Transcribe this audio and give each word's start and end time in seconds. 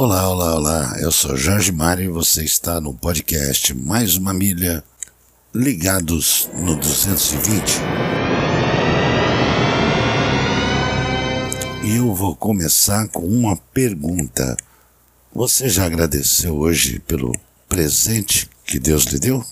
Olá, 0.00 0.28
olá, 0.28 0.54
olá. 0.54 0.96
Eu 1.00 1.10
sou 1.10 1.36
Jorge 1.36 1.72
Mário 1.72 2.04
e 2.04 2.08
você 2.08 2.44
está 2.44 2.80
no 2.80 2.94
podcast 2.94 3.74
Mais 3.74 4.14
uma 4.14 4.32
Milha 4.32 4.84
Ligados 5.52 6.48
no 6.54 6.76
220. 6.76 7.80
E 11.82 11.96
eu 11.96 12.14
vou 12.14 12.36
começar 12.36 13.08
com 13.08 13.26
uma 13.26 13.56
pergunta. 13.56 14.56
Você 15.34 15.68
já 15.68 15.86
agradeceu 15.86 16.56
hoje 16.56 17.00
pelo 17.00 17.34
presente 17.68 18.48
que 18.64 18.78
Deus 18.78 19.02
lhe 19.02 19.18
deu? 19.18 19.44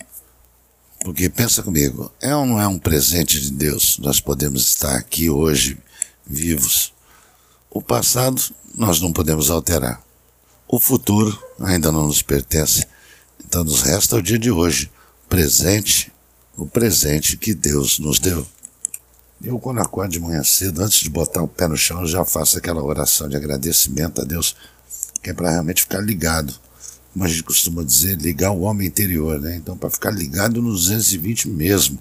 Porque 1.00 1.28
pensa 1.28 1.60
comigo, 1.60 2.12
é 2.22 2.36
ou 2.36 2.46
não 2.46 2.60
é 2.60 2.68
um 2.68 2.78
presente 2.78 3.40
de 3.40 3.50
Deus 3.50 3.98
nós 3.98 4.20
podemos 4.20 4.62
estar 4.62 4.94
aqui 4.94 5.28
hoje 5.28 5.76
vivos? 6.24 6.92
O 7.68 7.82
passado 7.82 8.40
nós 8.76 9.00
não 9.00 9.12
podemos 9.12 9.50
alterar. 9.50 10.05
O 10.68 10.80
futuro 10.80 11.38
ainda 11.60 11.92
não 11.92 12.06
nos 12.06 12.22
pertence. 12.22 12.84
Então 13.44 13.62
nos 13.62 13.82
resta 13.82 14.16
o 14.16 14.22
dia 14.22 14.38
de 14.38 14.50
hoje, 14.50 14.90
presente, 15.28 16.12
o 16.56 16.66
presente 16.66 17.36
que 17.36 17.54
Deus 17.54 18.00
nos 18.00 18.18
deu. 18.18 18.44
Eu, 19.42 19.60
quando 19.60 19.80
acordo 19.80 20.10
de 20.10 20.18
manhã 20.18 20.42
cedo, 20.42 20.82
antes 20.82 21.00
de 21.00 21.10
botar 21.10 21.42
o 21.42 21.46
pé 21.46 21.68
no 21.68 21.76
chão, 21.76 22.04
já 22.06 22.24
faço 22.24 22.58
aquela 22.58 22.82
oração 22.82 23.28
de 23.28 23.36
agradecimento 23.36 24.22
a 24.22 24.24
Deus, 24.24 24.56
que 25.22 25.30
é 25.30 25.34
para 25.34 25.50
realmente 25.50 25.82
ficar 25.82 26.00
ligado. 26.00 26.52
Como 27.12 27.24
a 27.24 27.28
gente 27.28 27.44
costuma 27.44 27.84
dizer, 27.84 28.18
ligar 28.18 28.50
o 28.50 28.62
homem 28.62 28.88
interior, 28.88 29.40
né? 29.40 29.56
Então, 29.56 29.76
para 29.76 29.90
ficar 29.90 30.10
ligado 30.10 30.60
nos 30.60 30.86
220 30.86 31.48
mesmo. 31.48 31.98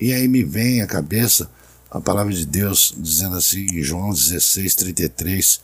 E 0.00 0.14
aí 0.14 0.26
me 0.26 0.42
vem 0.42 0.80
à 0.80 0.86
cabeça 0.86 1.50
a 1.90 2.00
palavra 2.00 2.32
de 2.32 2.46
Deus 2.46 2.94
dizendo 2.96 3.36
assim 3.36 3.66
em 3.66 3.82
João 3.82 4.10
16, 4.10 4.74
33. 4.76 5.60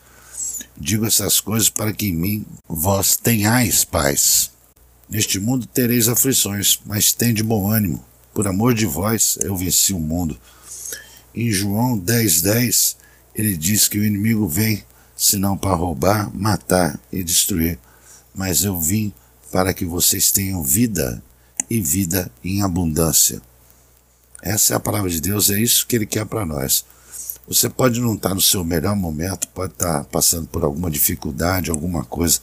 Digo 0.79 1.07
essas 1.07 1.41
coisas 1.41 1.69
para 1.69 1.93
que 1.93 2.09
em 2.09 2.13
mim 2.13 2.47
vós 2.69 3.17
tenhais 3.17 3.85
paz. 3.85 4.51
Neste 5.09 5.39
mundo 5.39 5.67
tereis 5.67 6.09
aflições, 6.09 6.79
mas 6.85 7.13
tende 7.13 7.43
bom 7.43 7.71
ânimo. 7.71 8.05
Por 8.35 8.47
amor 8.47 8.75
de 8.75 8.87
vós 8.87 9.39
eu 9.41 9.57
venci 9.57 9.93
o 9.93 9.99
mundo. 9.99 10.39
Em 11.35 11.51
João 11.51 11.97
10, 11.97 12.43
10, 12.43 12.97
ele 13.35 13.57
diz 13.57 13.89
que 13.89 13.99
o 13.99 14.05
inimigo 14.05 14.47
vem 14.47 14.85
senão 15.17 15.57
para 15.57 15.75
roubar, 15.75 16.31
matar 16.35 17.01
e 17.11 17.23
destruir. 17.23 17.79
Mas 18.35 18.65
eu 18.65 18.79
vim 18.79 19.13
para 19.51 19.73
que 19.73 19.85
vocês 19.85 20.31
tenham 20.31 20.63
vida 20.63 21.23
e 21.71 21.81
vida 21.81 22.31
em 22.45 22.63
abundância. 22.63 23.41
Essa 24.43 24.75
é 24.75 24.77
a 24.77 24.81
palavra 24.81 25.09
de 25.09 25.21
Deus, 25.21 25.51
é 25.51 25.59
isso 25.59 25.87
que 25.87 25.97
ele 25.97 26.07
quer 26.07 26.27
para 26.27 26.45
nós. 26.45 26.85
Você 27.49 27.69
pode 27.69 28.01
não 28.01 28.15
estar 28.15 28.35
no 28.35 28.41
seu 28.41 28.65
melhor 28.65 28.97
momento, 28.97 29.47
pode 29.49 29.73
estar 29.73 30.05
passando 30.05 30.49
por 30.49 30.65
alguma 30.65 30.91
dificuldade, 30.91 31.71
alguma 31.71 32.05
coisa, 32.05 32.41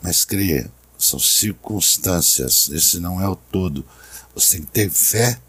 mas 0.00 0.24
creia, 0.24 0.70
são 0.96 1.18
circunstâncias, 1.18 2.68
esse 2.72 3.00
não 3.00 3.20
é 3.20 3.28
o 3.28 3.34
todo. 3.34 3.84
Você 4.34 4.58
tem 4.58 4.66
que 4.66 4.72
ter 4.72 4.90
fé 4.90 5.40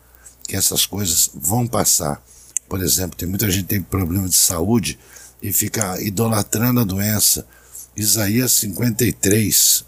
que 0.48 0.56
essas 0.56 0.86
coisas 0.86 1.30
vão 1.34 1.68
passar. 1.68 2.24
Por 2.68 2.82
exemplo, 2.82 3.16
tem 3.16 3.30
muita 3.30 3.50
gente 3.52 3.64
que 3.64 3.70
tem 3.70 3.82
problema 3.82 4.28
de 4.28 4.36
saúde 4.36 4.98
e 5.42 5.54
fica 5.54 6.02
idolatrando 6.02 6.80
a 6.80 6.84
doença. 6.84 7.48
Isaías 7.96 8.52
53, 8.54 9.86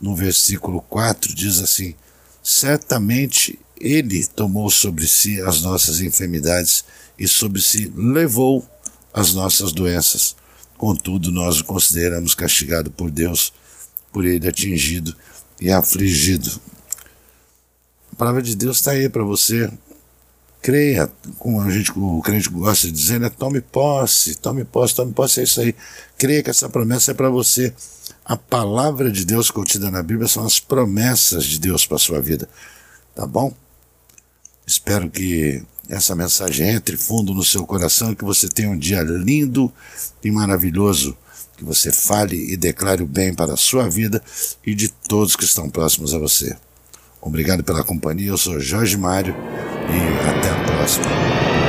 no 0.00 0.16
versículo 0.16 0.82
4, 0.82 1.34
diz 1.34 1.60
assim: 1.60 1.94
Certamente 2.42 3.58
ele 3.80 4.26
tomou 4.26 4.68
sobre 4.70 5.08
si 5.08 5.40
as 5.40 5.62
nossas 5.62 6.00
enfermidades 6.00 6.84
e 7.18 7.26
sobre 7.26 7.62
si 7.62 7.90
levou 7.96 8.66
as 9.12 9.32
nossas 9.32 9.72
doenças. 9.72 10.36
Contudo, 10.76 11.32
nós 11.32 11.60
o 11.60 11.64
consideramos 11.64 12.34
castigado 12.34 12.90
por 12.90 13.10
Deus, 13.10 13.52
por 14.12 14.24
ele 14.24 14.46
atingido 14.46 15.16
e 15.60 15.70
afligido. 15.70 16.60
A 18.12 18.16
palavra 18.16 18.42
de 18.42 18.54
Deus 18.54 18.76
está 18.76 18.92
aí 18.92 19.08
para 19.08 19.24
você. 19.24 19.70
Creia, 20.62 21.10
como 21.38 21.60
a 21.60 21.70
gente, 21.70 21.90
o 21.96 22.20
crente 22.20 22.50
gosta 22.50 22.86
de 22.86 22.92
dizer, 22.92 23.18
né? 23.18 23.30
tome 23.30 23.62
posse, 23.62 24.34
tome 24.34 24.62
posse, 24.62 24.94
tome 24.94 25.12
posse, 25.12 25.40
é 25.40 25.42
isso 25.44 25.60
aí. 25.60 25.74
Creia 26.18 26.42
que 26.42 26.50
essa 26.50 26.68
promessa 26.68 27.12
é 27.12 27.14
para 27.14 27.30
você. 27.30 27.72
A 28.24 28.36
palavra 28.36 29.10
de 29.10 29.24
Deus 29.24 29.50
contida 29.50 29.90
na 29.90 30.02
Bíblia 30.02 30.28
são 30.28 30.44
as 30.44 30.60
promessas 30.60 31.44
de 31.44 31.58
Deus 31.58 31.86
para 31.86 31.98
sua 31.98 32.20
vida. 32.20 32.48
Tá 33.14 33.26
bom? 33.26 33.54
Espero 34.80 35.10
que 35.10 35.62
essa 35.90 36.16
mensagem 36.16 36.70
entre 36.70 36.96
fundo 36.96 37.34
no 37.34 37.44
seu 37.44 37.66
coração 37.66 38.12
e 38.12 38.16
que 38.16 38.24
você 38.24 38.48
tenha 38.48 38.70
um 38.70 38.78
dia 38.78 39.02
lindo 39.02 39.70
e 40.24 40.30
maravilhoso. 40.30 41.14
Que 41.54 41.62
você 41.62 41.92
fale 41.92 42.50
e 42.50 42.56
declare 42.56 43.02
o 43.02 43.06
bem 43.06 43.34
para 43.34 43.52
a 43.52 43.58
sua 43.58 43.90
vida 43.90 44.22
e 44.64 44.74
de 44.74 44.88
todos 44.88 45.36
que 45.36 45.44
estão 45.44 45.68
próximos 45.68 46.14
a 46.14 46.18
você. 46.18 46.56
Obrigado 47.20 47.62
pela 47.62 47.84
companhia, 47.84 48.30
eu 48.30 48.38
sou 48.38 48.58
Jorge 48.58 48.96
Mário 48.96 49.36
e 49.36 50.28
até 50.30 50.48
a 50.48 50.64
próxima. 50.64 51.59